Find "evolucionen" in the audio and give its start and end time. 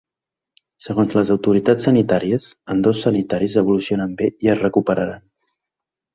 3.65-4.19